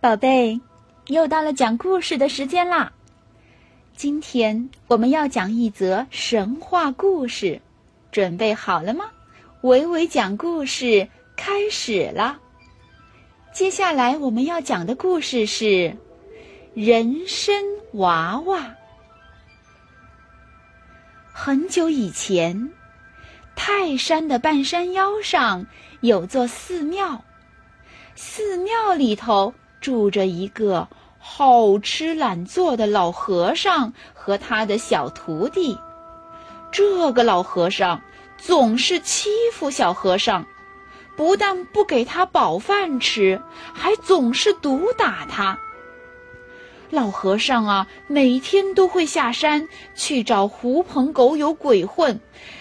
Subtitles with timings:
[0.00, 0.60] 宝贝，
[1.08, 2.92] 又到了讲故事的时间啦！
[3.96, 7.60] 今天我们要讲一则神话故事，
[8.12, 9.06] 准备好了吗？
[9.62, 12.38] 伟伟讲故事开始了。
[13.52, 15.64] 接下来我们要讲的故事是
[16.74, 17.56] 《人参
[17.94, 18.60] 娃娃》。
[21.32, 22.70] 很久以前，
[23.56, 25.66] 泰山的半山腰上
[26.02, 27.24] 有座寺庙，
[28.14, 29.52] 寺庙里头。
[29.80, 35.78] 住着一个好吃懒做的老和尚和他的小徒弟。
[36.70, 38.00] 这个老和尚
[38.36, 40.46] 总是欺负小和尚，
[41.16, 43.40] 不但不给他饱饭吃，
[43.72, 45.58] 还总是毒打他。
[46.90, 52.18] 老和尚啊，每天都会下山去找狐朋狗友鬼混，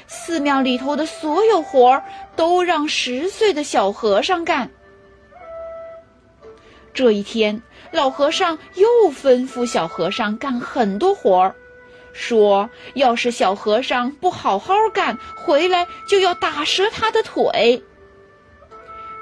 [0.08, 2.04] 寺庙里头的所有活儿
[2.36, 4.70] 都让十岁的小和尚干。
[6.98, 7.62] 这一天，
[7.92, 11.56] 老和尚又吩咐小和尚干很多活儿，
[12.12, 17.84] 说要是小和尚不好好干，回来就要打折他的腿。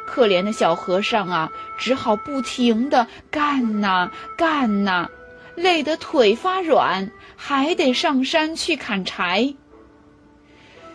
[0.08, 5.10] 可怜的小和尚啊，只好不停的干呐干呐，
[5.56, 9.54] 累得腿发软，还得上山去砍柴。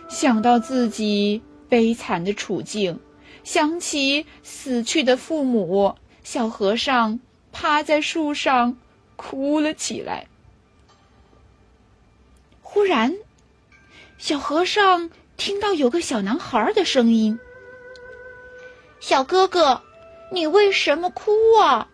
[0.09, 2.99] 想到自己悲惨的处境，
[3.43, 5.95] 想起死去的父母。
[6.23, 7.19] 小和尚
[7.51, 8.77] 趴在树上
[9.15, 10.27] 哭了起来。
[12.61, 13.13] 忽然，
[14.17, 17.39] 小和尚听到有个小男孩的声音
[19.01, 19.81] ：“小哥哥，
[20.31, 21.87] 你为什么哭啊？”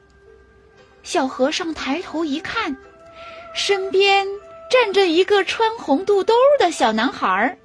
[1.01, 2.77] 小和尚抬头一看，
[3.55, 4.27] 身边
[4.69, 7.57] 站着一个穿红肚兜的小男孩，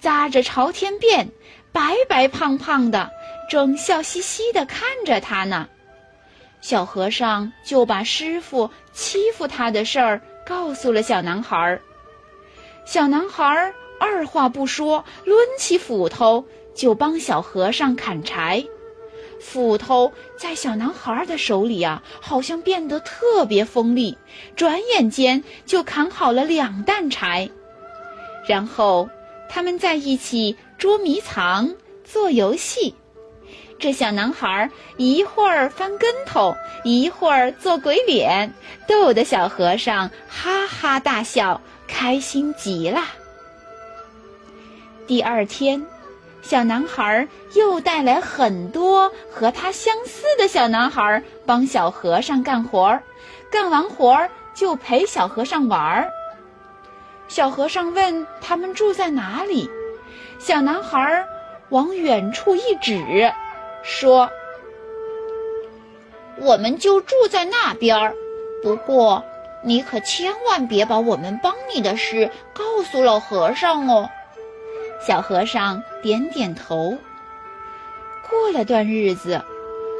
[0.00, 1.28] 扎着朝天辫，
[1.72, 3.10] 白白胖胖的，
[3.50, 5.68] 正笑嘻嘻的看着他呢。
[6.60, 11.80] 小和尚就把师傅欺负他的事儿告诉了小男孩儿。
[12.84, 18.64] 小男孩儿二话不说，抡起斧头就帮小和尚砍柴。
[19.40, 24.18] 斧头在小男孩的手里啊，好像变得特别锋利，
[24.54, 27.48] 转眼间就砍好了两担柴。
[28.46, 29.08] 然后
[29.48, 31.74] 他们在一起捉迷藏、
[32.04, 32.94] 做游戏。
[33.80, 36.54] 这小男孩一会儿翻跟头，
[36.84, 38.52] 一会儿做鬼脸，
[38.86, 41.58] 逗得小和尚哈哈大笑，
[41.88, 43.00] 开心极了。
[45.06, 45.82] 第二天，
[46.42, 53.02] 小男孩又带来很多和他相似的小男孩帮小和尚干活儿，
[53.50, 56.10] 干完活儿就陪小和尚玩儿。
[57.28, 59.70] 小和尚问他们住在哪里，
[60.38, 61.24] 小男孩
[61.70, 63.32] 往远处一指。
[63.82, 64.30] 说
[66.40, 68.14] ：“我们就住在那边儿，
[68.62, 69.22] 不过
[69.64, 74.08] 你可千万别把我们帮你的事告诉老和尚哦。”
[75.06, 76.96] 小和尚点点头。
[78.28, 79.42] 过了段日子，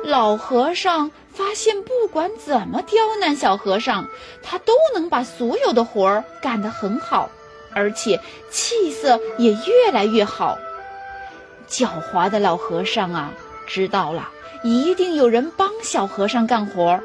[0.05, 4.07] 老和尚发现，不管怎么刁难小和尚，
[4.43, 7.31] 他都能把所有的活儿干得很好，
[7.73, 8.21] 而且
[8.51, 10.59] 气色也越来越好。
[11.69, 13.33] 狡猾的老和尚啊！
[13.73, 14.29] 知道了，
[14.65, 17.05] 一定有人帮小和尚干活儿，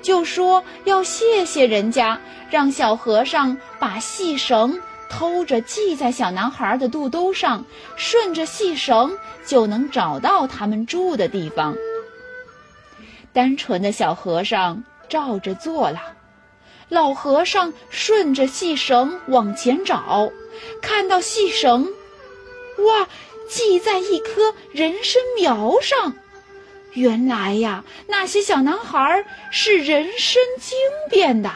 [0.00, 2.20] 就说要谢谢人家，
[2.50, 7.64] 让小和尚把细绳偷着系在小男孩的肚兜上，
[7.96, 11.74] 顺着细绳就能找到他们住的地方。
[13.32, 16.00] 单纯的小和尚照着做了，
[16.88, 20.30] 老和尚顺着细绳往前找，
[20.80, 21.88] 看到细绳，
[22.86, 23.08] 哇！
[23.48, 26.14] 系在一棵人参苗上，
[26.92, 30.78] 原来呀，那些小男孩是人参精
[31.10, 31.50] 变的。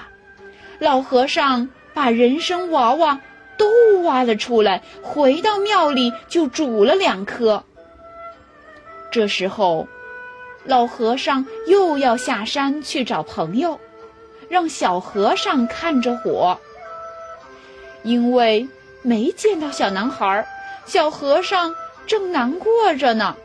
[0.79, 3.21] 老和尚把人参娃娃
[3.57, 7.65] 都挖了出来，回到庙里就煮了两颗。
[9.11, 9.89] 这时候，
[10.65, 13.81] 老和尚又要下山去找朋友，
[14.49, 16.59] 让小和尚看着火，
[18.03, 18.69] 因为
[19.01, 20.47] 没见到小男孩，
[20.87, 21.75] 小和尚。
[22.07, 23.37] 正难过着呢，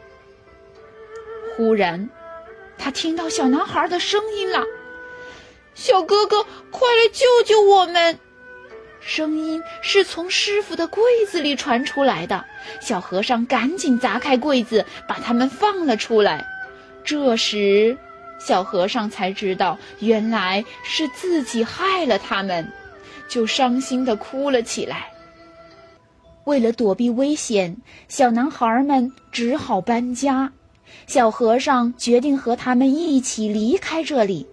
[1.57, 2.11] 忽然，
[2.77, 4.63] 他听到小男孩的声音了
[5.73, 8.19] ：“小哥哥，快来救救我们！”
[9.01, 12.45] 声音是从师傅的柜子里传出来的。
[12.79, 16.45] 小和尚赶紧砸开柜子，把他们放了出来。
[17.03, 17.97] 这时，
[18.39, 22.71] 小和尚才知道原来是自己害了他们，
[23.27, 25.10] 就伤心的哭了起来。
[26.45, 27.75] 为了躲避危险，
[28.07, 30.51] 小男孩们只好搬家。
[31.07, 34.45] 小和尚决定和他们一起离开这里。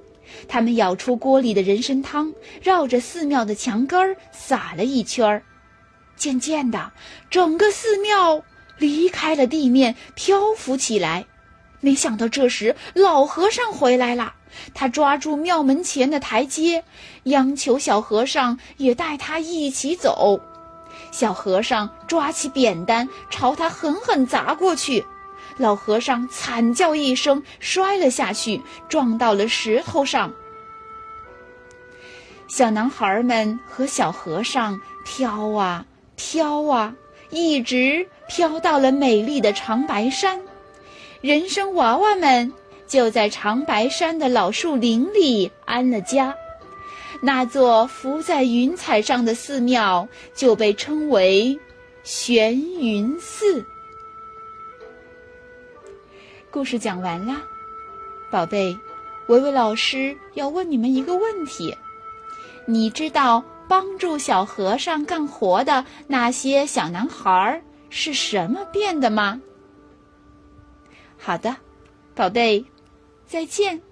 [0.47, 2.33] 他们舀出锅里的人参汤，
[2.63, 5.43] 绕着寺庙的墙根儿撒了一圈儿。
[6.17, 6.93] 渐渐的，
[7.31, 8.43] 整个寺庙
[8.77, 11.25] 离开了地面，漂浮起来。
[11.81, 14.35] 没想到这时老和尚回来了，
[14.75, 16.85] 他抓住庙门前的台阶，
[17.25, 20.41] 央求小和尚也带他一起走。
[21.11, 25.05] 小和尚抓起扁担朝他狠狠砸过去，
[25.57, 30.33] 老和尚惨叫一声，摔了下去，撞到了石头上。
[32.49, 35.85] 小男孩们和小和尚飘啊
[36.17, 36.95] 飘啊，
[37.31, 40.41] 一直飘到了美丽的长白山。
[41.21, 42.53] 人参娃娃们
[42.87, 46.35] 就在长白山的老树林里安了家。
[47.21, 51.59] 那座浮在云彩上的寺庙就被称为
[52.05, 53.65] 玄云寺。
[56.51, 57.43] 故事讲完啦，
[58.31, 58.77] 宝贝，
[59.27, 61.77] 维维老师要问你们一个问题：
[62.67, 69.41] 你知道帮助小和尚干活的那些小男孩是什么变的吗？
[71.19, 71.57] 好的，
[72.15, 72.65] 宝贝，
[73.27, 73.83] 再见。